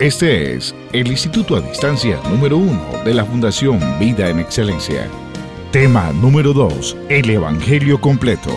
[0.00, 5.08] Este es el Instituto a Distancia número uno de la Fundación Vida en Excelencia.
[5.72, 6.96] Tema número 2.
[7.08, 8.52] El Evangelio completo.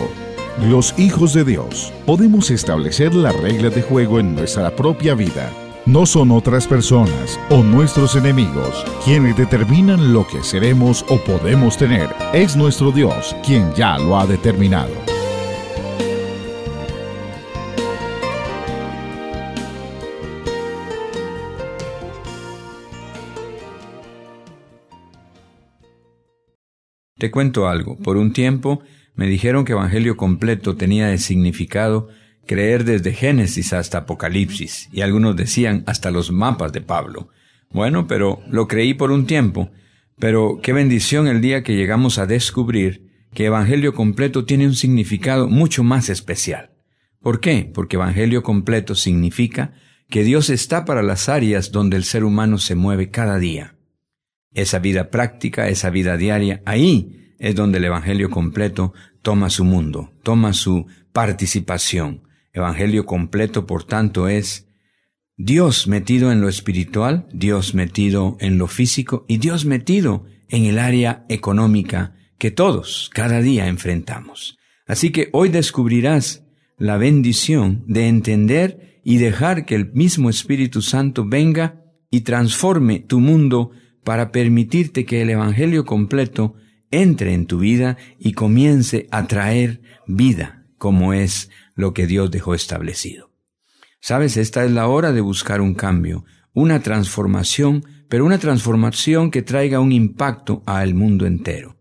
[0.68, 1.92] Los hijos de Dios.
[2.06, 5.50] Podemos establecer las reglas de juego en nuestra propia vida.
[5.84, 12.08] No son otras personas o nuestros enemigos quienes determinan lo que seremos o podemos tener.
[12.32, 15.11] Es nuestro Dios quien ya lo ha determinado.
[27.22, 27.96] Te cuento algo.
[27.98, 28.82] Por un tiempo
[29.14, 32.08] me dijeron que Evangelio completo tenía de significado
[32.48, 37.28] creer desde Génesis hasta Apocalipsis, y algunos decían hasta los mapas de Pablo.
[37.70, 39.70] Bueno, pero lo creí por un tiempo,
[40.18, 45.46] pero qué bendición el día que llegamos a descubrir que Evangelio completo tiene un significado
[45.46, 46.72] mucho más especial.
[47.20, 47.70] ¿Por qué?
[47.72, 49.74] Porque Evangelio completo significa
[50.10, 53.76] que Dios está para las áreas donde el ser humano se mueve cada día
[54.54, 60.12] esa vida práctica, esa vida diaria, ahí es donde el Evangelio completo toma su mundo,
[60.22, 62.22] toma su participación.
[62.52, 64.68] Evangelio completo, por tanto, es
[65.36, 70.78] Dios metido en lo espiritual, Dios metido en lo físico y Dios metido en el
[70.78, 74.58] área económica que todos cada día enfrentamos.
[74.86, 76.44] Así que hoy descubrirás
[76.76, 83.20] la bendición de entender y dejar que el mismo Espíritu Santo venga y transforme tu
[83.20, 83.70] mundo
[84.04, 86.54] para permitirte que el Evangelio completo
[86.90, 92.54] entre en tu vida y comience a traer vida, como es lo que Dios dejó
[92.54, 93.30] establecido.
[94.00, 99.42] Sabes, esta es la hora de buscar un cambio, una transformación, pero una transformación que
[99.42, 101.76] traiga un impacto al mundo entero.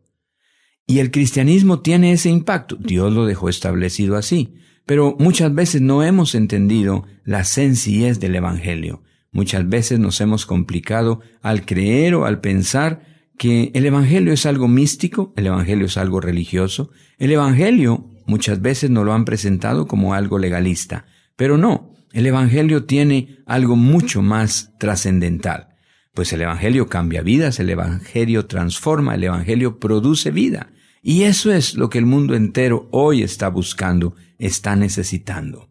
[0.88, 6.04] Y el cristianismo tiene ese impacto, Dios lo dejó establecido así, pero muchas veces no
[6.04, 12.42] hemos entendido la sencillez del Evangelio, Muchas veces nos hemos complicado al creer o al
[12.42, 13.02] pensar
[13.38, 16.92] que el Evangelio es algo místico, el Evangelio es algo religioso.
[17.18, 21.06] El Evangelio muchas veces nos lo han presentado como algo legalista,
[21.38, 25.70] pero no, el Evangelio tiene algo mucho más trascendental.
[26.14, 30.74] Pues el Evangelio cambia vidas, el Evangelio transforma, el Evangelio produce vida.
[31.02, 35.70] Y eso es lo que el mundo entero hoy está buscando, está necesitando.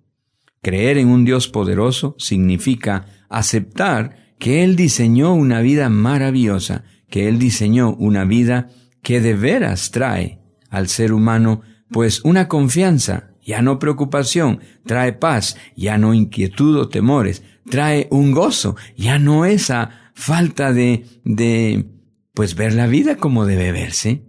[0.63, 7.39] Creer en un Dios poderoso significa aceptar que Él diseñó una vida maravillosa, que Él
[7.39, 8.69] diseñó una vida
[9.03, 15.57] que de veras trae al ser humano pues una confianza, ya no preocupación, trae paz,
[15.77, 21.87] ya no inquietud o temores, trae un gozo, ya no esa falta de, de,
[22.35, 24.23] pues ver la vida como debe verse,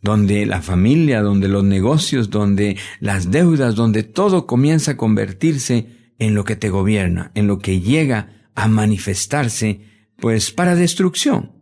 [0.00, 6.34] donde la familia, donde los negocios, donde las deudas, donde todo comienza a convertirse en
[6.34, 9.80] lo que te gobierna, en lo que llega a manifestarse,
[10.16, 11.52] pues para destrucción.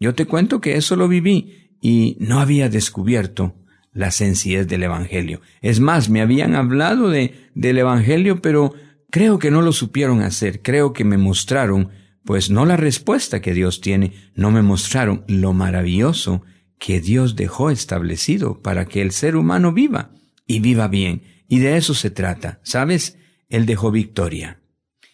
[0.00, 3.54] Yo te cuento que eso lo viví y no había descubierto
[3.92, 5.40] la sencillez del Evangelio.
[5.60, 8.74] Es más, me habían hablado de, del Evangelio, pero
[9.10, 11.90] creo que no lo supieron hacer, creo que me mostraron,
[12.24, 16.42] pues no la respuesta que Dios tiene, no me mostraron lo maravilloso
[16.78, 20.10] que Dios dejó establecido para que el ser humano viva
[20.46, 21.22] y viva bien.
[21.46, 23.18] Y de eso se trata, ¿sabes?
[23.52, 24.60] Él dejó victoria.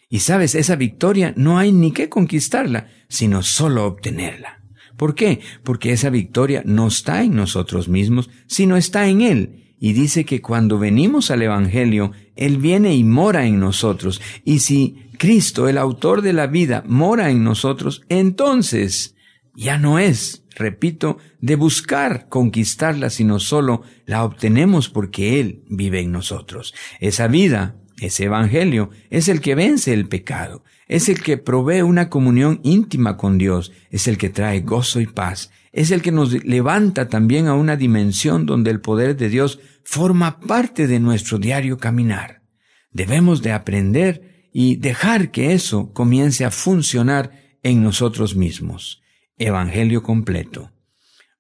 [0.09, 4.63] Y sabes, esa victoria no hay ni que conquistarla, sino solo obtenerla.
[4.97, 5.41] ¿Por qué?
[5.65, 9.75] Porque esa victoria no está en nosotros mismos, sino está en Él.
[9.81, 14.21] Y dice que cuando venimos al Evangelio, Él viene y mora en nosotros.
[14.45, 19.17] Y si Cristo, el autor de la vida, mora en nosotros, entonces
[19.55, 26.13] ya no es, repito, de buscar conquistarla, sino solo la obtenemos porque Él vive en
[26.13, 26.73] nosotros.
[27.01, 32.09] Esa vida ese Evangelio es el que vence el pecado, es el que provee una
[32.09, 36.45] comunión íntima con Dios, es el que trae gozo y paz, es el que nos
[36.45, 41.79] levanta también a una dimensión donde el poder de Dios forma parte de nuestro diario
[41.79, 42.43] caminar.
[42.91, 49.03] Debemos de aprender y dejar que eso comience a funcionar en nosotros mismos.
[49.37, 50.73] Evangelio completo.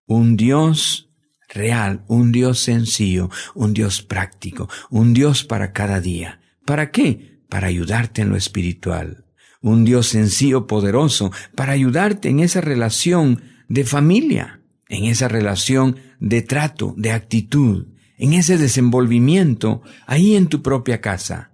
[0.06, 1.10] Un Dios
[1.48, 6.40] real, un Dios sencillo, un Dios práctico, un Dios para cada día.
[6.68, 7.40] ¿Para qué?
[7.48, 9.24] Para ayudarte en lo espiritual.
[9.62, 16.42] Un Dios sencillo, poderoso, para ayudarte en esa relación de familia, en esa relación de
[16.42, 17.86] trato, de actitud,
[18.18, 21.52] en ese desenvolvimiento ahí en tu propia casa.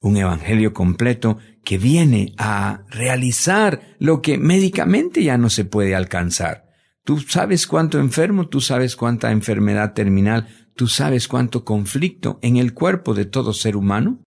[0.00, 6.72] Un evangelio completo que viene a realizar lo que médicamente ya no se puede alcanzar.
[7.04, 12.74] Tú sabes cuánto enfermo, tú sabes cuánta enfermedad terminal, tú sabes cuánto conflicto en el
[12.74, 14.25] cuerpo de todo ser humano.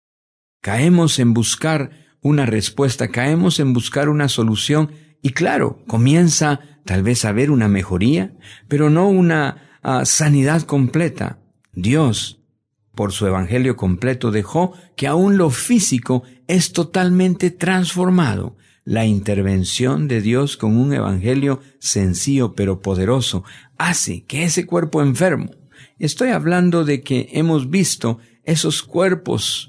[0.61, 1.91] Caemos en buscar
[2.21, 4.91] una respuesta, caemos en buscar una solución
[5.21, 8.33] y claro, comienza tal vez a haber una mejoría,
[8.67, 11.39] pero no una ah, sanidad completa.
[11.73, 12.41] Dios,
[12.95, 18.57] por su evangelio completo, dejó que aún lo físico es totalmente transformado.
[18.83, 23.43] La intervención de Dios con un evangelio sencillo pero poderoso
[23.77, 25.51] hace que ese cuerpo enfermo,
[25.99, 29.68] estoy hablando de que hemos visto esos cuerpos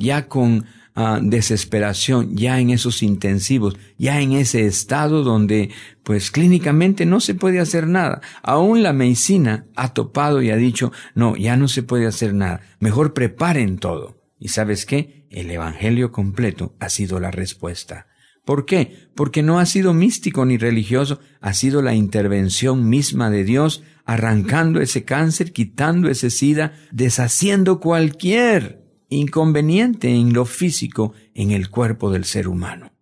[0.00, 0.64] ya con
[1.02, 5.70] Ah, desesperación, ya en esos intensivos, ya en ese estado donde
[6.02, 8.20] pues clínicamente no se puede hacer nada.
[8.42, 12.60] Aún la medicina ha topado y ha dicho, no, ya no se puede hacer nada,
[12.80, 14.20] mejor preparen todo.
[14.38, 15.26] ¿Y sabes qué?
[15.30, 18.08] El Evangelio completo ha sido la respuesta.
[18.44, 19.08] ¿Por qué?
[19.14, 24.80] Porque no ha sido místico ni religioso, ha sido la intervención misma de Dios, arrancando
[24.80, 28.79] ese cáncer, quitando ese sida, deshaciendo cualquier
[29.10, 32.92] inconveniente en lo físico en el cuerpo del ser humano.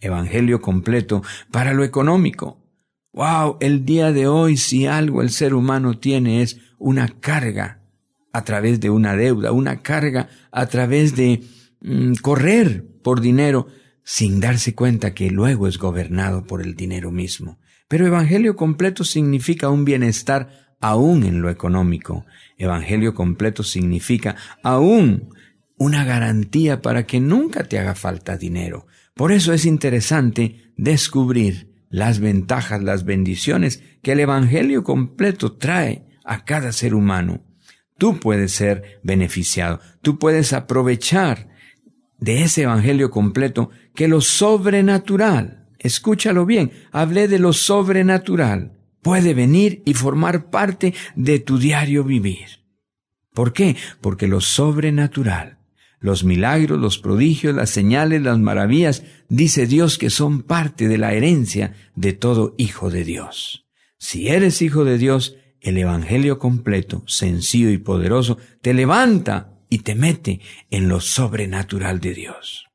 [0.00, 2.58] Evangelio completo para lo económico.
[3.12, 7.82] Wow, el día de hoy si algo el ser humano tiene es una carga
[8.32, 11.42] a través de una deuda, una carga a través de
[11.80, 13.66] mm, correr por dinero
[14.04, 17.58] sin darse cuenta que luego es gobernado por el dinero mismo.
[17.88, 22.26] Pero Evangelio completo significa un bienestar aún en lo económico.
[22.58, 25.30] Evangelio completo significa aún
[25.78, 28.86] una garantía para que nunca te haga falta dinero.
[29.14, 36.44] Por eso es interesante descubrir las ventajas, las bendiciones que el Evangelio completo trae a
[36.44, 37.42] cada ser humano.
[37.98, 41.48] Tú puedes ser beneficiado, tú puedes aprovechar
[42.18, 49.82] de ese Evangelio completo que lo sobrenatural, escúchalo bien, hablé de lo sobrenatural, puede venir
[49.84, 52.62] y formar parte de tu diario vivir.
[53.34, 53.76] ¿Por qué?
[54.00, 55.58] Porque lo sobrenatural,
[56.00, 61.14] los milagros, los prodigios, las señales, las maravillas, dice Dios que son parte de la
[61.14, 63.66] herencia de todo hijo de Dios.
[63.98, 69.94] Si eres hijo de Dios, el Evangelio completo, sencillo y poderoso, te levanta y te
[69.94, 70.40] mete
[70.70, 72.71] en lo sobrenatural de Dios.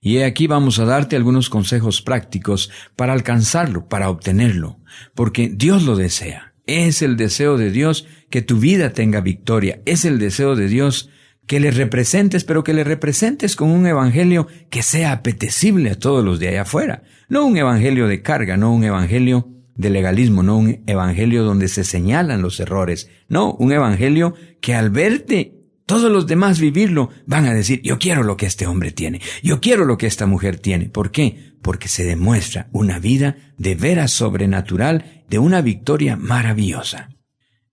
[0.00, 4.78] Y aquí vamos a darte algunos consejos prácticos para alcanzarlo, para obtenerlo,
[5.14, 6.54] porque Dios lo desea.
[6.66, 9.80] Es el deseo de Dios que tu vida tenga victoria.
[9.86, 11.08] Es el deseo de Dios
[11.46, 16.22] que le representes, pero que le representes con un evangelio que sea apetecible a todos
[16.22, 17.02] los de allá afuera.
[17.28, 21.84] No un evangelio de carga, no un evangelio de legalismo, no un evangelio donde se
[21.84, 23.08] señalan los errores.
[23.28, 25.57] No, un evangelio que al verte
[25.88, 29.58] todos los demás vivirlo van a decir, yo quiero lo que este hombre tiene, yo
[29.58, 30.90] quiero lo que esta mujer tiene.
[30.90, 31.54] ¿Por qué?
[31.62, 37.08] Porque se demuestra una vida de veras sobrenatural, de una victoria maravillosa.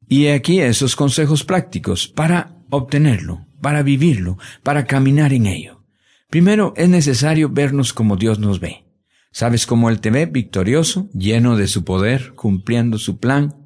[0.08, 5.84] Y aquí esos consejos prácticos para obtenerlo, para vivirlo, para caminar en ello.
[6.30, 8.86] Primero es necesario vernos como Dios nos ve.
[9.34, 10.26] ¿Sabes cómo Él te ve?
[10.26, 13.58] Victorioso, lleno de su poder, cumpliendo su plan,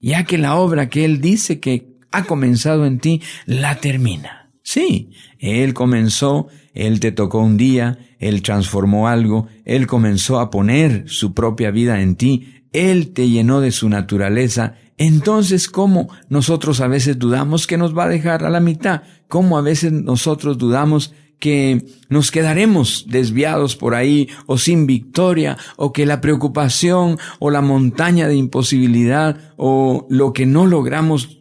[0.00, 4.50] ya que la obra que Él dice que ha comenzado en ti, la termina.
[4.62, 11.04] Sí, Él comenzó, Él te tocó un día, Él transformó algo, Él comenzó a poner
[11.06, 14.74] su propia vida en ti, Él te llenó de su naturaleza.
[14.98, 19.02] Entonces, ¿cómo nosotros a veces dudamos que nos va a dejar a la mitad?
[19.28, 25.92] ¿Cómo a veces nosotros dudamos que nos quedaremos desviados por ahí o sin victoria o
[25.92, 31.37] que la preocupación o la montaña de imposibilidad o lo que no logramos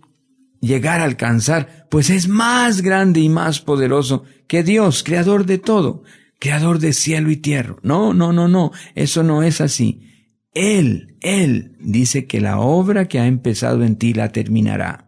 [0.61, 6.03] llegar a alcanzar, pues es más grande y más poderoso que Dios, creador de todo,
[6.39, 7.75] creador de cielo y tierra.
[7.83, 10.03] No, no, no, no, eso no es así.
[10.53, 15.07] Él, Él dice que la obra que ha empezado en ti la terminará.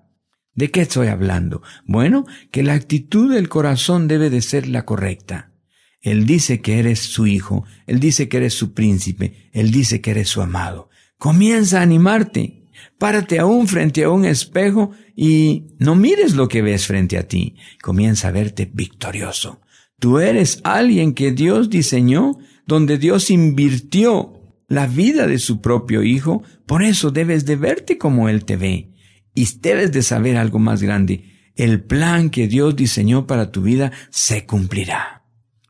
[0.53, 1.61] ¿De qué estoy hablando?
[1.85, 5.53] Bueno, que la actitud del corazón debe de ser la correcta.
[6.01, 10.11] Él dice que eres su hijo, Él dice que eres su príncipe, Él dice que
[10.11, 10.89] eres su amado.
[11.17, 12.58] Comienza a animarte,
[12.97, 17.55] Párate aún frente a un espejo y no mires lo que ves frente a ti.
[17.81, 19.61] Comienza a verte victorioso.
[19.99, 24.33] Tú eres alguien que Dios diseñó, donde Dios invirtió
[24.67, 26.43] la vida de su propio Hijo.
[26.65, 28.93] Por eso debes de verte como Él te ve.
[29.35, 31.51] Y debes de saber algo más grande.
[31.55, 35.25] El plan que Dios diseñó para tu vida se cumplirá.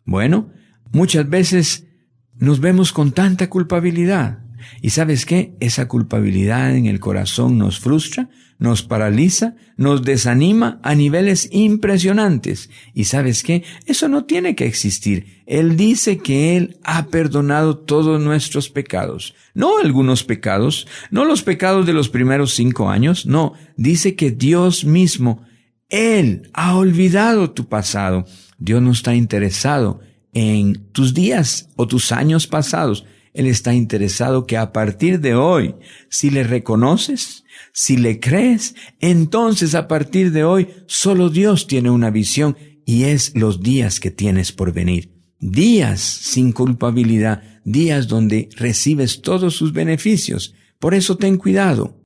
[0.06, 0.52] Bueno,
[0.92, 1.88] muchas veces
[2.36, 4.40] nos vemos con tanta culpabilidad.
[4.82, 5.54] Y sabes qué?
[5.60, 12.70] Esa culpabilidad en el corazón nos frustra, nos paraliza, nos desanima a niveles impresionantes.
[12.94, 13.64] Y sabes qué?
[13.86, 15.44] Eso no tiene que existir.
[15.46, 19.34] Él dice que Él ha perdonado todos nuestros pecados.
[19.54, 23.54] No algunos pecados, no los pecados de los primeros cinco años, no.
[23.78, 25.44] Dice que Dios mismo,
[25.88, 28.26] Él ha olvidado tu pasado.
[28.58, 30.02] Dios no está interesado
[30.34, 33.06] en tus días o tus años pasados.
[33.34, 35.76] Él está interesado que a partir de hoy,
[36.10, 37.44] si le reconoces,
[37.74, 43.36] si le crees, entonces a partir de hoy solo Dios tiene una visión y es
[43.36, 45.14] los días que tienes por venir.
[45.40, 50.56] Días sin culpabilidad, días donde recibes todos sus beneficios.
[50.80, 52.02] Por eso ten cuidado.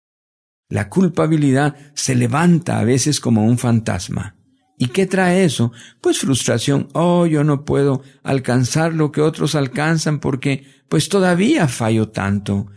[0.70, 4.36] La culpabilidad se levanta a veces como un fantasma.
[4.84, 5.72] ¿Y qué trae eso?
[6.02, 6.90] Pues frustración.
[6.92, 12.68] Oh, yo no puedo alcanzar lo que otros alcanzan porque pues todavía fallo tanto.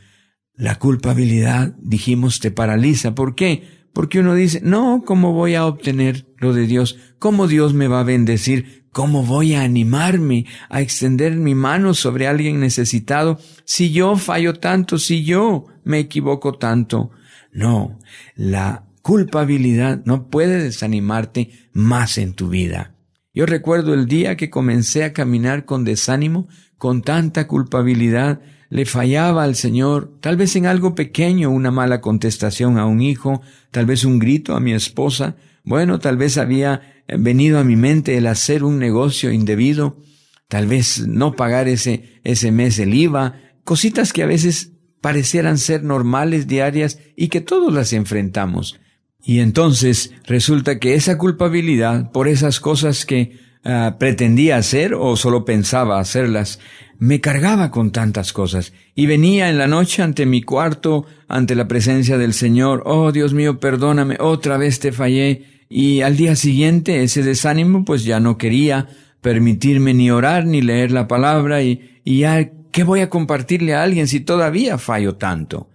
[0.54, 3.16] La culpabilidad, dijimos, te paraliza.
[3.16, 3.88] ¿Por qué?
[3.92, 6.96] Porque uno dice, no, ¿cómo voy a obtener lo de Dios?
[7.18, 8.84] ¿Cómo Dios me va a bendecir?
[8.92, 14.98] ¿Cómo voy a animarme a extender mi mano sobre alguien necesitado si yo fallo tanto,
[14.98, 17.10] si yo me equivoco tanto?
[17.50, 17.98] No,
[18.36, 22.96] la culpabilidad no puede desanimarte más en tu vida.
[23.32, 29.44] Yo recuerdo el día que comencé a caminar con desánimo, con tanta culpabilidad, le fallaba
[29.44, 34.04] al Señor, tal vez en algo pequeño, una mala contestación a un hijo, tal vez
[34.04, 38.64] un grito a mi esposa, bueno, tal vez había venido a mi mente el hacer
[38.64, 40.00] un negocio indebido,
[40.48, 45.84] tal vez no pagar ese, ese mes el IVA, cositas que a veces parecieran ser
[45.84, 48.80] normales, diarias, y que todos las enfrentamos.
[49.26, 55.45] Y entonces resulta que esa culpabilidad por esas cosas que Ah, pretendía hacer o solo
[55.45, 56.61] pensaba hacerlas,
[57.00, 58.73] me cargaba con tantas cosas.
[58.95, 63.35] Y venía en la noche ante mi cuarto, ante la presencia del Señor, oh Dios
[63.35, 68.38] mío, perdóname, otra vez te fallé, y al día siguiente ese desánimo pues ya no
[68.38, 68.87] quería
[69.21, 71.61] permitirme ni orar ni leer la palabra.
[71.64, 75.71] Y, y ya, ¿qué voy a compartirle a alguien si todavía fallo tanto?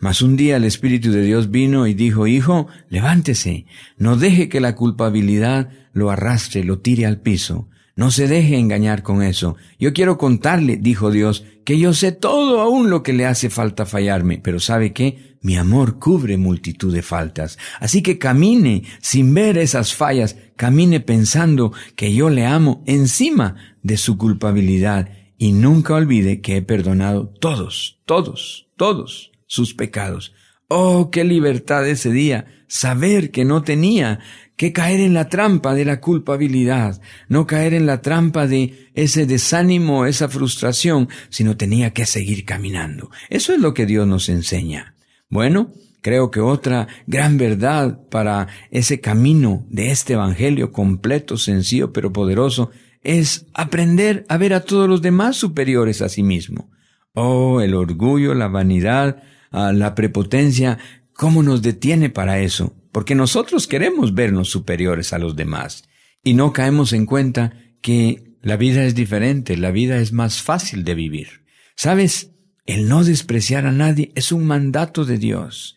[0.00, 3.66] Mas un día el Espíritu de Dios vino y dijo, Hijo, levántese,
[3.98, 7.68] no deje que la culpabilidad lo arrastre, lo tire al piso.
[7.96, 9.56] No se deje engañar con eso.
[9.78, 13.84] Yo quiero contarle, dijo Dios, que yo sé todo aún lo que le hace falta
[13.84, 15.36] fallarme, pero ¿sabe qué?
[15.42, 17.58] Mi amor cubre multitud de faltas.
[17.78, 23.98] Así que camine sin ver esas fallas, camine pensando que yo le amo encima de
[23.98, 30.32] su culpabilidad y nunca olvide que he perdonado todos, todos, todos sus pecados.
[30.68, 34.20] Oh, qué libertad ese día, saber que no tenía
[34.56, 39.26] que caer en la trampa de la culpabilidad, no caer en la trampa de ese
[39.26, 43.10] desánimo, esa frustración, sino tenía que seguir caminando.
[43.28, 44.94] Eso es lo que Dios nos enseña.
[45.28, 52.12] Bueno, creo que otra gran verdad para ese camino de este Evangelio completo, sencillo, pero
[52.12, 52.70] poderoso,
[53.02, 56.70] es aprender a ver a todos los demás superiores a sí mismo.
[57.14, 60.78] Oh, el orgullo, la vanidad, a la prepotencia,
[61.12, 62.74] ¿cómo nos detiene para eso?
[62.92, 65.84] Porque nosotros queremos vernos superiores a los demás
[66.22, 67.52] y no caemos en cuenta
[67.82, 71.44] que la vida es diferente, la vida es más fácil de vivir.
[71.76, 72.32] ¿Sabes?
[72.66, 75.76] El no despreciar a nadie es un mandato de Dios.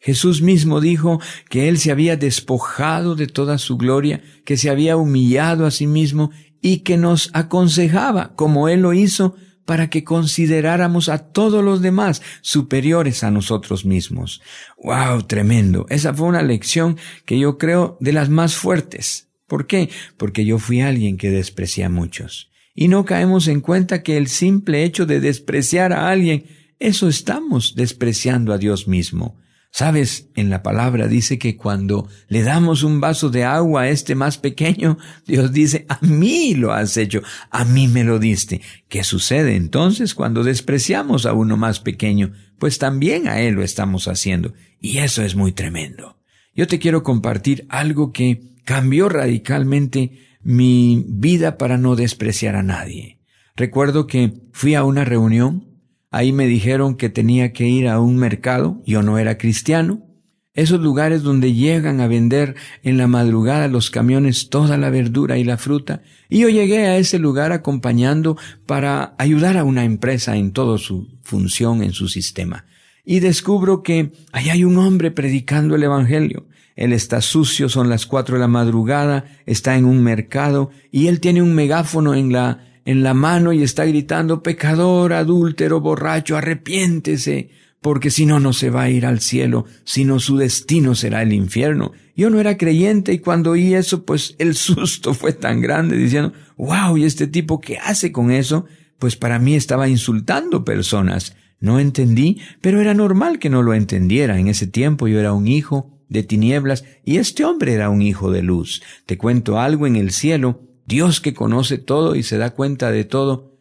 [0.00, 4.96] Jesús mismo dijo que Él se había despojado de toda su gloria, que se había
[4.96, 6.30] humillado a sí mismo
[6.60, 9.34] y que nos aconsejaba, como Él lo hizo,
[9.64, 14.42] para que consideráramos a todos los demás superiores a nosotros mismos.
[14.82, 15.22] ¡Wow!
[15.22, 15.86] Tremendo.
[15.88, 19.28] Esa fue una lección que yo creo de las más fuertes.
[19.46, 19.90] ¿Por qué?
[20.16, 22.50] Porque yo fui alguien que desprecia a muchos.
[22.74, 26.46] Y no caemos en cuenta que el simple hecho de despreciar a alguien,
[26.78, 29.38] eso estamos despreciando a Dios mismo.
[29.76, 34.14] Sabes, en la palabra dice que cuando le damos un vaso de agua a este
[34.14, 38.60] más pequeño, Dios dice, a mí lo has hecho, a mí me lo diste.
[38.88, 42.34] ¿Qué sucede entonces cuando despreciamos a uno más pequeño?
[42.60, 44.54] Pues también a él lo estamos haciendo.
[44.78, 46.20] Y eso es muy tremendo.
[46.54, 53.18] Yo te quiero compartir algo que cambió radicalmente mi vida para no despreciar a nadie.
[53.56, 55.73] Recuerdo que fui a una reunión
[56.14, 60.06] Ahí me dijeron que tenía que ir a un mercado, yo no era cristiano.
[60.52, 62.54] Esos lugares donde llegan a vender
[62.84, 66.02] en la madrugada los camiones toda la verdura y la fruta.
[66.28, 71.08] Y yo llegué a ese lugar acompañando para ayudar a una empresa en toda su
[71.24, 72.64] función, en su sistema.
[73.04, 76.46] Y descubro que ahí hay un hombre predicando el Evangelio.
[76.76, 81.18] Él está sucio, son las cuatro de la madrugada, está en un mercado y él
[81.18, 87.50] tiene un megáfono en la en la mano y está gritando, pecador, adúltero, borracho, arrepiéntese,
[87.80, 91.32] porque si no, no se va a ir al cielo, sino su destino será el
[91.32, 91.92] infierno.
[92.16, 96.32] Yo no era creyente y cuando oí eso, pues el susto fue tan grande diciendo,
[96.56, 98.66] wow, ¿y este tipo qué hace con eso?
[98.98, 101.36] Pues para mí estaba insultando personas.
[101.60, 104.38] No entendí, pero era normal que no lo entendiera.
[104.38, 108.30] En ese tiempo yo era un hijo de tinieblas y este hombre era un hijo
[108.30, 108.82] de luz.
[109.06, 113.04] Te cuento algo en el cielo Dios que conoce todo y se da cuenta de
[113.04, 113.58] todo,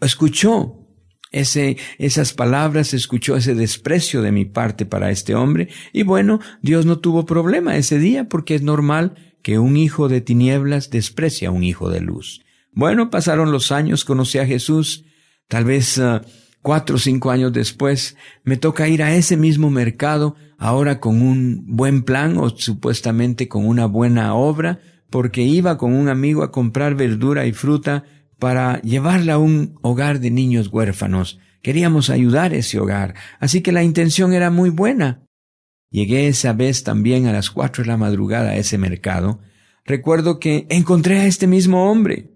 [0.00, 0.86] escuchó
[1.30, 6.86] ese, esas palabras, escuchó ese desprecio de mi parte para este hombre, y bueno, Dios
[6.86, 11.52] no tuvo problema ese día porque es normal que un hijo de tinieblas desprecia a
[11.52, 12.42] un hijo de luz.
[12.72, 15.04] Bueno, pasaron los años, conocí a Jesús,
[15.48, 16.22] tal vez ah,
[16.62, 21.64] cuatro o cinco años después, me toca ir a ese mismo mercado, ahora con un
[21.66, 24.80] buen plan o supuestamente con una buena obra,
[25.10, 28.04] porque iba con un amigo a comprar verdura y fruta
[28.38, 31.38] para llevarla a un hogar de niños huérfanos.
[31.62, 35.24] Queríamos ayudar ese hogar, así que la intención era muy buena.
[35.90, 39.40] Llegué esa vez también a las cuatro de la madrugada a ese mercado.
[39.84, 42.30] Recuerdo que encontré a este mismo hombre.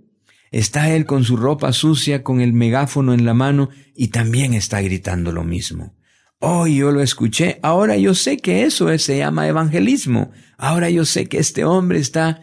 [0.50, 4.80] Está él con su ropa sucia, con el megáfono en la mano, y también está
[4.80, 5.94] gritando lo mismo.
[6.38, 7.58] Oh, yo lo escuché.
[7.62, 10.32] Ahora yo sé que eso se llama evangelismo.
[10.58, 12.40] Ahora yo sé que este hombre está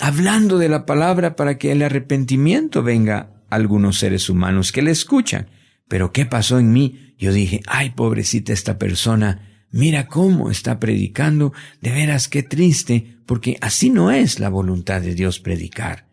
[0.00, 4.90] hablando de la palabra para que el arrepentimiento venga a algunos seres humanos que le
[4.90, 5.48] escuchan.
[5.88, 7.14] Pero ¿qué pasó en mí?
[7.18, 13.56] Yo dije, ay, pobrecita esta persona, mira cómo está predicando, de veras qué triste, porque
[13.60, 16.08] así no es la voluntad de Dios predicar.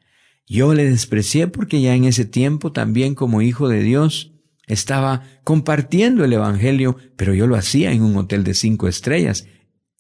[0.46, 4.34] Yo le desprecié porque ya en ese tiempo también como hijo de Dios
[4.66, 9.48] estaba compartiendo el Evangelio, pero yo lo hacía en un hotel de cinco estrellas.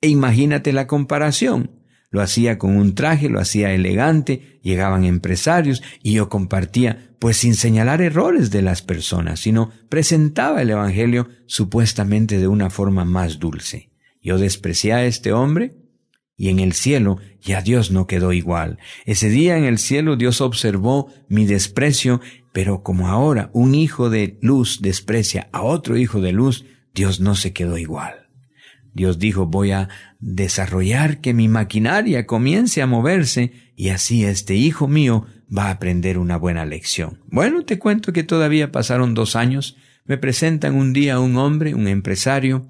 [0.01, 1.71] E imagínate la comparación.
[2.09, 7.55] Lo hacía con un traje, lo hacía elegante, llegaban empresarios y yo compartía, pues sin
[7.55, 13.91] señalar errores de las personas, sino presentaba el Evangelio supuestamente de una forma más dulce.
[14.21, 15.75] Yo desprecié a este hombre
[16.37, 18.77] y en el cielo ya Dios no quedó igual.
[19.05, 22.21] Ese día en el cielo Dios observó mi desprecio,
[22.53, 27.35] pero como ahora un hijo de luz desprecia a otro hijo de luz, Dios no
[27.35, 28.16] se quedó igual.
[28.97, 29.89] Dios dijo, voy a
[30.19, 36.17] desarrollar que mi maquinaria comience a moverse y así este hijo mío va a aprender
[36.17, 37.19] una buena lección.
[37.27, 39.77] Bueno, te cuento que todavía pasaron dos años.
[40.05, 42.65] Me presentan un día un hombre, un empresario,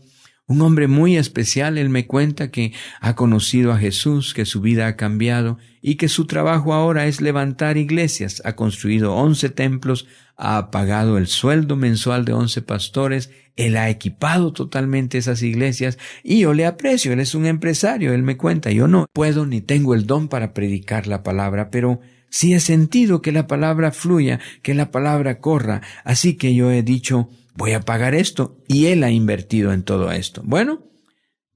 [0.48, 1.78] un hombre muy especial.
[1.78, 6.08] Él me cuenta que ha conocido a Jesús, que su vida ha cambiado y que
[6.08, 8.42] su trabajo ahora es levantar iglesias.
[8.46, 10.08] Ha construido once templos,
[10.38, 16.42] ha pagado el sueldo mensual de once pastores, él ha equipado totalmente esas iglesias y
[16.42, 19.96] yo le aprecio, él es un empresario, él me cuenta, yo no puedo ni tengo
[19.96, 24.76] el don para predicar la palabra, pero sí he sentido que la palabra fluya, que
[24.76, 29.12] la palabra corra, así que yo he dicho, voy a pagar esto y él ha
[29.12, 30.42] invertido en todo esto.
[30.46, 30.86] Bueno,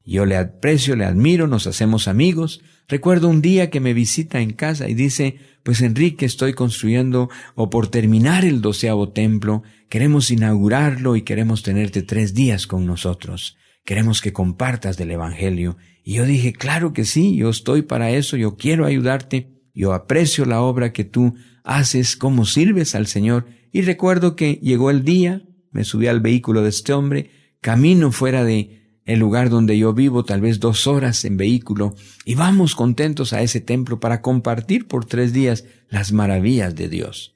[0.03, 2.61] yo le aprecio, le admiro, nos hacemos amigos.
[2.87, 7.69] Recuerdo un día que me visita en casa y dice, pues Enrique, estoy construyendo o
[7.69, 13.57] por terminar el doceavo templo, queremos inaugurarlo y queremos tenerte tres días con nosotros.
[13.85, 15.77] Queremos que compartas del Evangelio.
[16.03, 20.45] Y yo dije, claro que sí, yo estoy para eso, yo quiero ayudarte, yo aprecio
[20.45, 23.45] la obra que tú haces, cómo sirves al Señor.
[23.71, 27.31] Y recuerdo que llegó el día, me subí al vehículo de este hombre,
[27.61, 32.35] camino fuera de el lugar donde yo vivo, tal vez dos horas en vehículo, y
[32.35, 37.35] vamos contentos a ese templo para compartir por tres días las maravillas de Dios.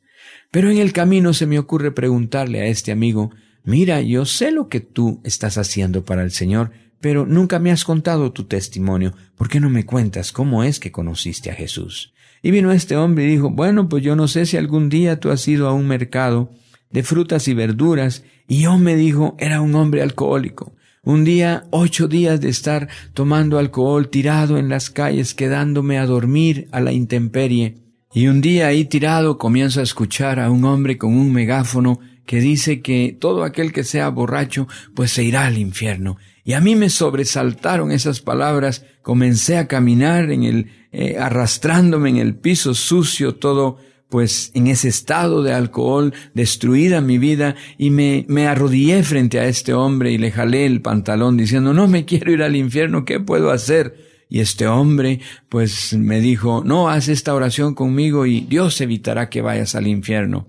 [0.51, 3.31] Pero en el camino se me ocurre preguntarle a este amigo,
[3.63, 6.71] mira, yo sé lo que tú estás haciendo para el Señor,
[7.01, 10.91] pero nunca me has contado tu testimonio, ¿por qué no me cuentas cómo es que
[10.91, 12.13] conociste a Jesús?
[12.41, 15.31] Y vino este hombre y dijo, bueno, pues yo no sé si algún día tú
[15.31, 16.51] has ido a un mercado
[16.95, 20.73] de frutas y verduras, y yo me dijo, era un hombre alcohólico.
[21.03, 26.69] Un día, ocho días de estar tomando alcohol tirado en las calles, quedándome a dormir
[26.71, 27.75] a la intemperie.
[28.13, 32.39] Y un día ahí tirado comienzo a escuchar a un hombre con un megáfono que
[32.39, 36.15] dice que todo aquel que sea borracho pues se irá al infierno.
[36.45, 42.17] Y a mí me sobresaltaron esas palabras, comencé a caminar en el, eh, arrastrándome en
[42.17, 48.25] el piso sucio, todo pues en ese estado de alcohol, destruida mi vida, y me,
[48.29, 52.31] me arrodillé frente a este hombre y le jalé el pantalón diciendo, no me quiero
[52.31, 53.95] ir al infierno, ¿qué puedo hacer?
[54.29, 59.41] Y este hombre, pues me dijo, no, haz esta oración conmigo y Dios evitará que
[59.41, 60.47] vayas al infierno.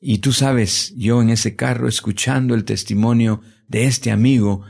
[0.00, 4.62] Y tú sabes, yo en ese carro escuchando el testimonio de este amigo,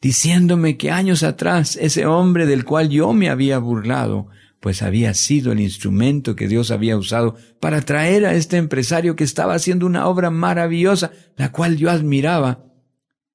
[0.00, 4.28] diciéndome que años atrás ese hombre del cual yo me había burlado,
[4.60, 9.24] pues había sido el instrumento que Dios había usado para traer a este empresario que
[9.24, 12.64] estaba haciendo una obra maravillosa, la cual yo admiraba.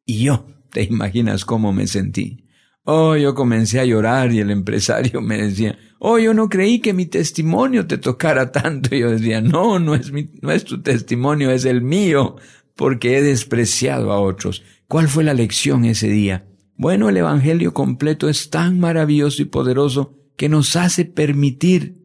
[0.05, 2.43] Y yo, te imaginas cómo me sentí.
[2.83, 6.91] Oh, yo comencé a llorar y el empresario me decía, oh, yo no creí que
[6.93, 8.93] mi testimonio te tocara tanto.
[8.93, 12.35] Y yo decía, no, no es mi, no es tu testimonio, es el mío,
[12.75, 14.63] porque he despreciado a otros.
[14.89, 16.45] ¿Cuál fue la lección ese día?
[16.75, 21.97] Bueno, el Evangelio completo es tan maravilloso y poderoso que nos hace permitir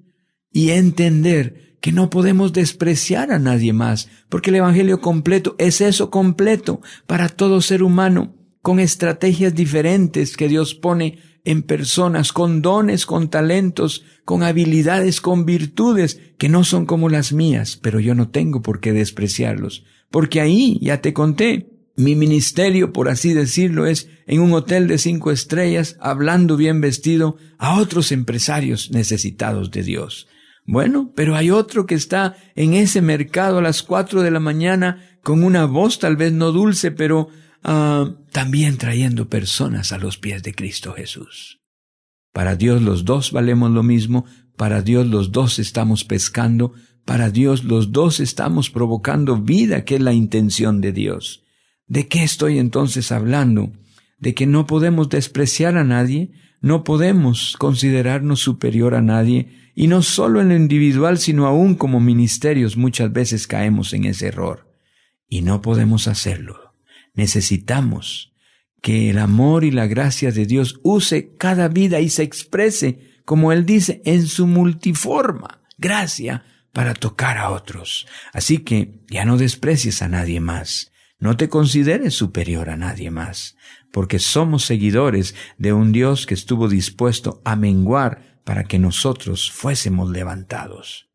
[0.53, 6.11] y entender que no podemos despreciar a nadie más, porque el Evangelio completo es eso
[6.11, 13.07] completo para todo ser humano, con estrategias diferentes que Dios pone en personas, con dones,
[13.07, 18.29] con talentos, con habilidades, con virtudes, que no son como las mías, pero yo no
[18.29, 24.09] tengo por qué despreciarlos, porque ahí, ya te conté, mi ministerio, por así decirlo, es
[24.29, 30.29] en un hotel de cinco estrellas, hablando bien vestido a otros empresarios necesitados de Dios.
[30.65, 35.19] Bueno, pero hay otro que está en ese mercado a las cuatro de la mañana
[35.25, 37.31] con una voz tal vez no dulce, pero
[37.65, 41.59] uh, también trayendo personas a los pies de Cristo Jesús.
[42.33, 44.25] Para Dios los dos valemos lo mismo,
[44.57, 50.01] para Dios los dos estamos pescando, para Dios los dos estamos provocando vida, que es
[50.01, 51.43] la intención de Dios.
[51.88, 53.72] ¿De qué estoy entonces hablando?
[54.18, 60.03] De que no podemos despreciar a nadie, no podemos considerarnos superior a nadie, y no
[60.03, 64.70] solo en lo individual, sino aún como ministerios muchas veces caemos en ese error.
[65.29, 66.74] Y no podemos hacerlo.
[67.14, 68.33] Necesitamos
[68.83, 73.53] que el amor y la gracia de Dios use cada vida y se exprese, como
[73.53, 78.07] Él dice, en su multiforma gracia para tocar a otros.
[78.33, 80.92] Así que ya no desprecies a nadie más.
[81.21, 83.57] No te consideres superior a nadie más,
[83.93, 90.11] porque somos seguidores de un Dios que estuvo dispuesto a menguar para que nosotros fuésemos
[90.11, 91.09] levantados.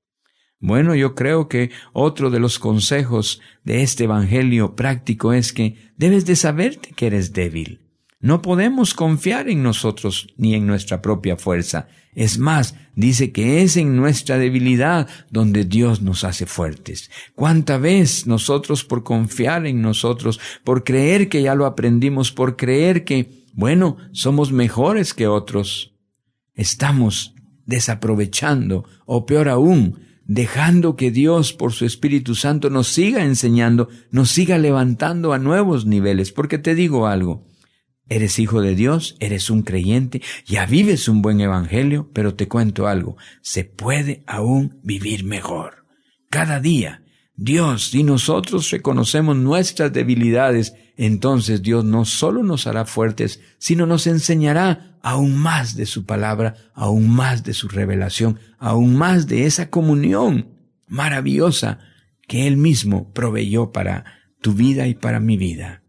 [0.60, 6.26] Bueno, yo creo que otro de los consejos de este Evangelio práctico es que debes
[6.26, 7.83] de saberte que eres débil.
[8.23, 11.89] No podemos confiar en nosotros ni en nuestra propia fuerza.
[12.15, 17.12] Es más, dice que es en nuestra debilidad donde Dios nos hace fuertes.
[17.36, 23.03] ¿Cuánta vez nosotros por confiar en nosotros, por creer que ya lo aprendimos, por creer
[23.03, 25.93] que, bueno, somos mejores que otros,
[26.53, 33.89] estamos desaprovechando, o peor aún, dejando que Dios por su Espíritu Santo nos siga enseñando,
[34.12, 36.31] nos siga levantando a nuevos niveles?
[36.31, 37.51] Porque te digo algo,
[38.13, 42.86] Eres hijo de Dios, eres un creyente, ya vives un buen evangelio, pero te cuento
[42.86, 45.88] algo, se puede aún vivir mejor.
[46.30, 47.02] Cada día,
[47.36, 54.06] Dios, si nosotros reconocemos nuestras debilidades, entonces Dios no solo nos hará fuertes, sino nos
[54.06, 59.71] enseñará aún más de su palabra, aún más de su revelación, aún más de esa
[59.71, 60.49] comunión
[60.88, 61.80] maravillosa
[62.28, 64.06] que Él mismo proveyó para
[64.39, 65.82] tu vida y para mi vida.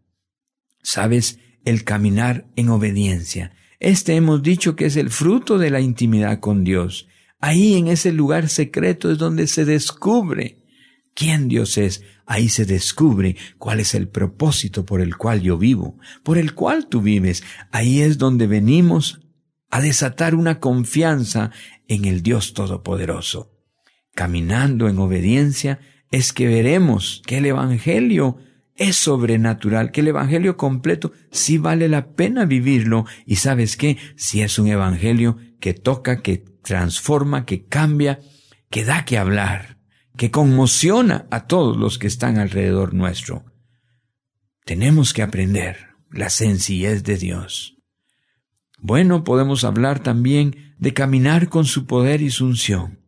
[0.83, 1.39] ¿Sabes?
[1.65, 3.53] El caminar en obediencia.
[3.81, 7.09] Este hemos dicho que es el fruto de la intimidad con Dios.
[7.41, 10.65] Ahí en ese lugar secreto es donde se descubre
[11.15, 12.03] quién Dios es.
[12.27, 16.87] Ahí se descubre cuál es el propósito por el cual yo vivo, por el cual
[16.89, 17.43] tú vives.
[17.71, 19.21] Ahí es donde venimos
[19.71, 21.51] a desatar una confianza
[21.89, 23.53] en el Dios Todopoderoso.
[24.15, 28.39] Caminando en obediencia es que veremos que el Evangelio
[28.77, 34.43] es sobrenatural, que el Evangelio completo sí vale la pena vivirlo y sabes qué, si
[34.43, 38.21] es un Evangelio que toca, que transforma, que cambia,
[38.71, 39.79] que da que hablar,
[40.17, 43.45] que conmociona a todos los que están alrededor nuestro.
[44.65, 47.77] Tenemos que aprender la sencillez de Dios.
[48.79, 53.01] Bueno, podemos hablar también de caminar con su poder y su unción.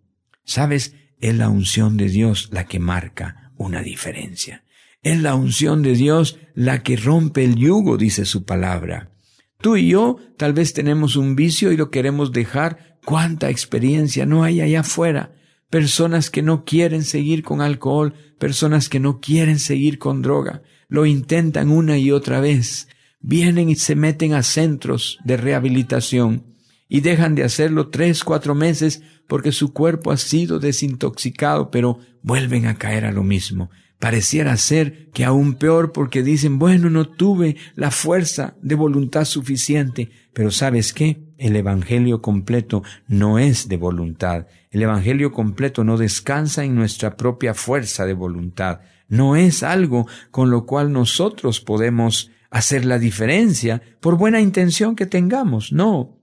[0.44, 4.64] Sabes, es la unción de Dios la que marca una diferencia.
[5.06, 9.12] Es la unción de Dios la que rompe el yugo, dice su palabra.
[9.60, 12.98] Tú y yo tal vez tenemos un vicio y lo queremos dejar.
[13.04, 15.32] ¿Cuánta experiencia no hay allá afuera?
[15.70, 21.06] Personas que no quieren seguir con alcohol, personas que no quieren seguir con droga, lo
[21.06, 22.88] intentan una y otra vez.
[23.20, 26.56] Vienen y se meten a centros de rehabilitación
[26.88, 32.66] y dejan de hacerlo tres, cuatro meses porque su cuerpo ha sido desintoxicado, pero vuelven
[32.66, 33.70] a caer a lo mismo.
[33.98, 40.10] Pareciera ser que aún peor porque dicen, bueno, no tuve la fuerza de voluntad suficiente,
[40.34, 41.22] pero ¿sabes qué?
[41.38, 44.46] El Evangelio completo no es de voluntad.
[44.70, 48.80] El Evangelio completo no descansa en nuestra propia fuerza de voluntad.
[49.08, 55.06] No es algo con lo cual nosotros podemos hacer la diferencia por buena intención que
[55.06, 55.72] tengamos.
[55.72, 56.20] No.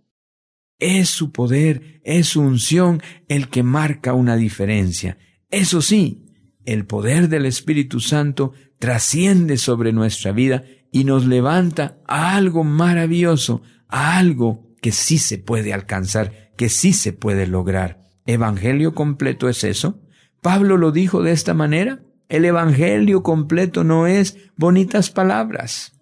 [0.80, 5.18] Es su poder, es su unción el que marca una diferencia.
[5.50, 6.23] Eso sí,
[6.66, 13.62] el poder del Espíritu Santo trasciende sobre nuestra vida y nos levanta a algo maravilloso,
[13.88, 18.02] a algo que sí se puede alcanzar, que sí se puede lograr.
[18.26, 20.02] ¿Evangelio completo es eso?
[20.42, 22.04] Pablo lo dijo de esta manera.
[22.30, 26.00] El Evangelio completo no es bonitas palabras.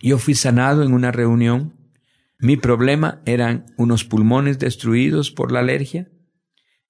[0.00, 1.74] Yo fui sanado en una reunión.
[2.38, 6.08] Mi problema eran unos pulmones destruidos por la alergia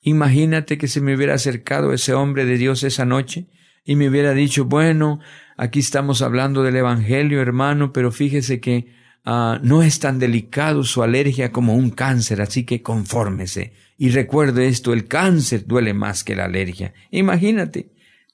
[0.02, 3.48] Imagínate que se me hubiera acercado ese hombre de Dios esa noche
[3.84, 5.20] y me hubiera dicho, bueno,
[5.56, 11.02] aquí estamos hablando del Evangelio, hermano, pero fíjese que ah, no es tan delicado su
[11.02, 13.72] alergia como un cáncer, así que confórmese.
[13.96, 16.94] Y recuerde esto, el cáncer duele más que la alergia.
[17.10, 17.90] Imagínate,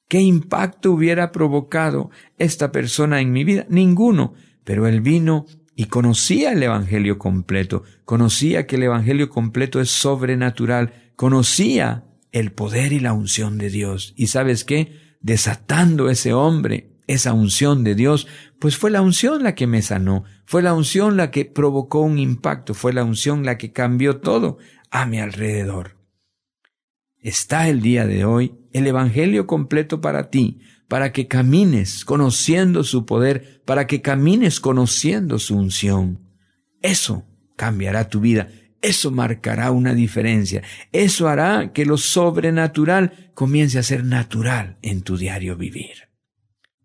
[0.09, 3.65] ¿qué impacto hubiera provocado esta persona en mi vida?
[3.71, 5.47] Ninguno, pero él vino
[5.77, 12.93] y conocía el Evangelio completo, conocía que el Evangelio completo es sobrenatural, conocía el poder
[12.93, 14.15] y la unción de Dios.
[14.17, 15.17] ¿Y sabes qué?
[15.21, 18.27] Desatando ese hombre esa unción de Dios,
[18.59, 22.19] pues fue la unción la que me sanó, fue la unción la que provocó un
[22.19, 24.59] impacto, fue la unción la que cambió todo
[24.91, 25.99] a mi alrededor.
[27.19, 33.07] Está el día de hoy el Evangelio completo para ti, para que camines conociendo su
[33.07, 36.21] poder, para que camines conociendo su unción.
[36.83, 37.25] Eso
[37.57, 38.49] cambiará tu vida,
[38.85, 45.17] eso marcará una diferencia, eso hará que lo sobrenatural comience a ser natural en tu
[45.17, 46.09] diario vivir.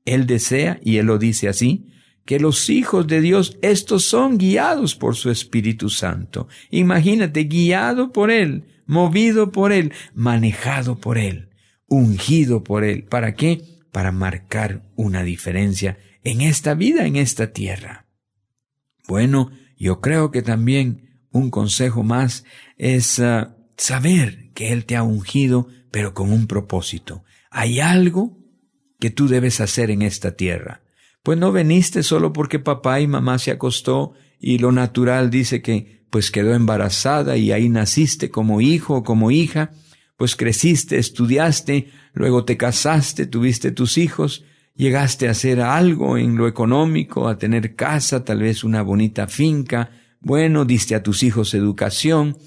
[0.06, 1.92] Él desea, y Él lo dice así,
[2.26, 6.48] que los hijos de Dios, estos son guiados por su Espíritu Santo.
[6.70, 11.50] Imagínate, guiado por Él, movido por Él, manejado por Él,
[11.88, 13.04] ungido por Él.
[13.04, 13.80] ¿Para qué?
[13.92, 18.08] para marcar una diferencia en esta vida, en esta tierra.
[19.08, 22.44] Bueno, yo creo que también un consejo más
[22.78, 27.24] es ah, saber que Él te ha ungido, pero con un propósito.
[27.52, 28.38] Hay algo
[29.00, 30.82] que tú debes hacer en esta tierra.
[31.24, 36.06] Pues no veniste solo porque papá y mamá se acostó y lo natural dice que
[36.10, 39.72] pues quedó embarazada y ahí naciste como hijo o como hija,
[40.18, 44.44] pues creciste, estudiaste, luego te casaste, tuviste tus hijos,
[44.76, 49.92] llegaste a hacer algo en lo económico, a tener casa, tal vez una bonita finca,
[50.20, 52.38] bueno, diste a tus hijos educación,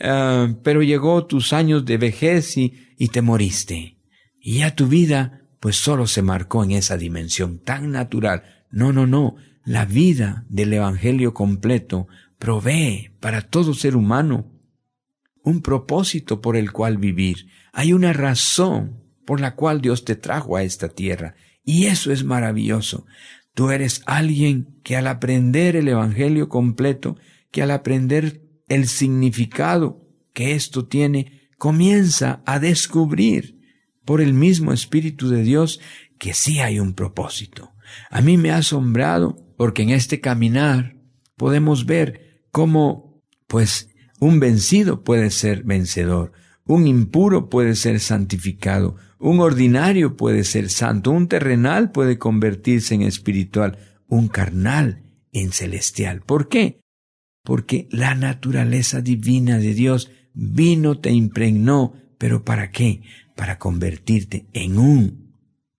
[0.00, 3.98] ah, pero llegó tus años de vejez y, y te moriste.
[4.40, 8.42] Y ya tu vida, pues solo se marcó en esa dimensión tan natural.
[8.70, 9.36] No, no, no.
[9.64, 14.52] La vida del Evangelio completo provee para todo ser humano
[15.42, 17.48] un propósito por el cual vivir.
[17.72, 21.34] Hay una razón por la cual Dios te trajo a esta tierra.
[21.64, 23.06] Y eso es maravilloso.
[23.58, 27.16] Tú eres alguien que al aprender el Evangelio completo,
[27.50, 33.58] que al aprender el significado que esto tiene, comienza a descubrir
[34.04, 35.80] por el mismo Espíritu de Dios
[36.20, 37.72] que sí hay un propósito.
[38.12, 40.94] A mí me ha asombrado porque en este caminar
[41.36, 43.88] podemos ver cómo, pues,
[44.20, 46.30] un vencido puede ser vencedor,
[46.68, 53.02] un impuro puede ser santificado, un ordinario puede ser santo, un terrenal puede convertirse en
[53.02, 55.02] espiritual, un carnal
[55.32, 56.20] en celestial.
[56.20, 56.80] ¿Por qué?
[57.42, 63.02] Porque la naturaleza divina de Dios vino, te impregnó, pero ¿para qué?
[63.34, 65.34] Para convertirte en un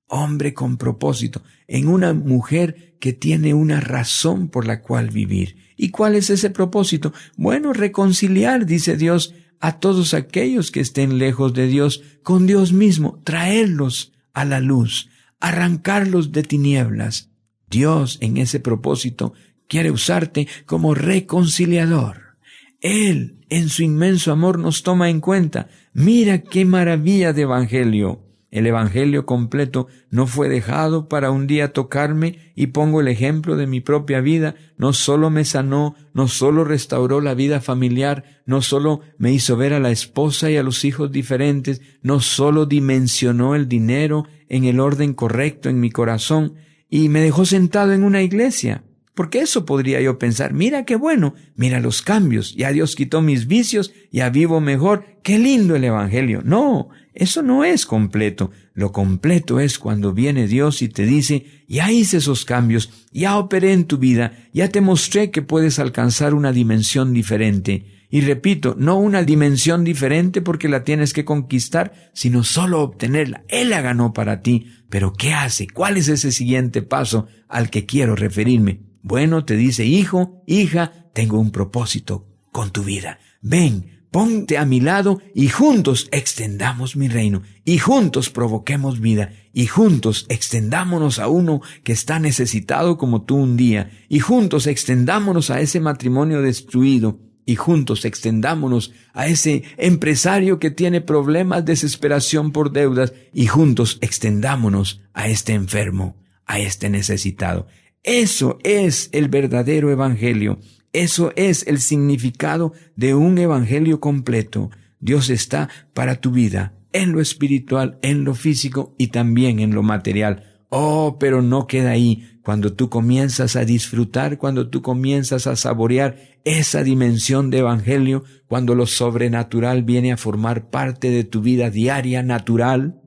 [0.07, 5.55] hombre con propósito, en una mujer que tiene una razón por la cual vivir.
[5.77, 7.13] ¿Y cuál es ese propósito?
[7.37, 13.21] Bueno, reconciliar, dice Dios, a todos aquellos que estén lejos de Dios con Dios mismo,
[13.23, 17.29] traerlos a la luz, arrancarlos de tinieblas.
[17.69, 19.33] Dios en ese propósito
[19.67, 22.37] quiere usarte como reconciliador.
[22.81, 25.67] Él, en su inmenso amor, nos toma en cuenta.
[25.93, 28.28] Mira qué maravilla de evangelio.
[28.51, 33.67] El Evangelio completo no fue dejado para un día tocarme y pongo el ejemplo de
[33.67, 39.01] mi propia vida, no solo me sanó, no solo restauró la vida familiar, no solo
[39.19, 43.67] me hizo ver a la esposa y a los hijos diferentes, no solo dimensionó el
[43.67, 46.55] dinero en el orden correcto en mi corazón
[46.89, 48.83] y me dejó sentado en una iglesia.
[49.19, 53.47] Porque eso podría yo pensar, mira qué bueno, mira los cambios, ya Dios quitó mis
[53.47, 56.41] vicios, ya vivo mejor, qué lindo el Evangelio.
[56.45, 58.51] No, eso no es completo.
[58.73, 63.73] Lo completo es cuando viene Dios y te dice, ya hice esos cambios, ya operé
[63.73, 68.05] en tu vida, ya te mostré que puedes alcanzar una dimensión diferente.
[68.09, 73.43] Y repito, no una dimensión diferente porque la tienes que conquistar, sino solo obtenerla.
[73.49, 74.67] Él la ganó para ti.
[74.89, 75.67] Pero ¿qué hace?
[75.67, 78.87] ¿Cuál es ese siguiente paso al que quiero referirme?
[79.01, 83.19] Bueno, te dice, hijo, hija, tengo un propósito con tu vida.
[83.41, 89.67] Ven, ponte a mi lado y juntos extendamos mi reino, y juntos provoquemos vida, y
[89.67, 95.61] juntos extendámonos a uno que está necesitado como tú un día, y juntos extendámonos a
[95.61, 103.13] ese matrimonio destruido, y juntos extendámonos a ese empresario que tiene problemas, desesperación por deudas,
[103.33, 107.67] y juntos extendámonos a este enfermo, a este necesitado.
[108.03, 110.59] Eso es el verdadero evangelio.
[110.93, 114.71] Eso es el significado de un evangelio completo.
[114.99, 119.83] Dios está para tu vida, en lo espiritual, en lo físico y también en lo
[119.83, 120.43] material.
[120.69, 122.39] Oh, pero no queda ahí.
[122.43, 128.75] Cuando tú comienzas a disfrutar, cuando tú comienzas a saborear esa dimensión de evangelio, cuando
[128.75, 133.01] lo sobrenatural viene a formar parte de tu vida diaria natural,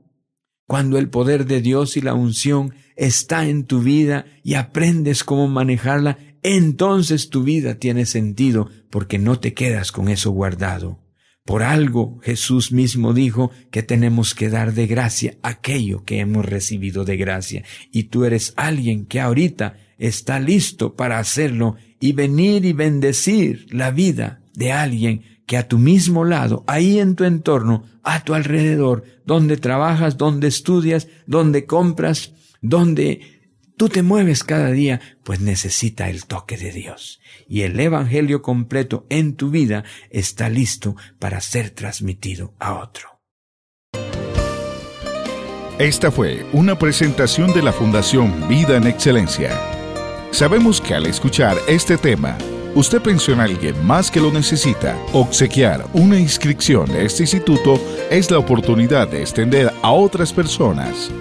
[0.67, 5.47] cuando el poder de Dios y la unción está en tu vida y aprendes cómo
[5.47, 10.99] manejarla, entonces tu vida tiene sentido porque no te quedas con eso guardado.
[11.45, 17.03] Por algo Jesús mismo dijo que tenemos que dar de gracia aquello que hemos recibido
[17.03, 17.63] de gracia.
[17.91, 23.91] Y tú eres alguien que ahorita está listo para hacerlo y venir y bendecir la
[23.91, 29.03] vida de alguien que a tu mismo lado, ahí en tu entorno, a tu alrededor,
[29.25, 33.21] donde trabajas, donde estudias, donde compras, donde
[33.77, 37.19] tú te mueves cada día, pues necesita el toque de Dios.
[37.47, 43.09] Y el Evangelio completo en tu vida está listo para ser transmitido a otro.
[45.79, 49.59] Esta fue una presentación de la Fundación Vida en Excelencia.
[50.29, 52.37] Sabemos que al escuchar este tema,
[52.75, 54.97] usted pensó en alguien más que lo necesita.
[55.13, 61.11] Obsequiar una inscripción a este instituto es la oportunidad de extender a otras personas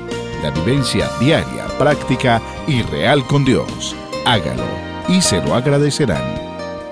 [0.42, 3.94] la vivencia diaria, práctica y real con Dios.
[4.26, 4.64] Hágalo
[5.08, 6.42] y se lo agradecerán.